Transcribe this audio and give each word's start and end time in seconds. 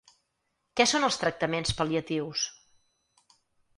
Què 0.79 0.87
són 0.91 1.05
els 1.09 1.21
tractaments 1.23 1.75
pal·liatius? 1.81 2.47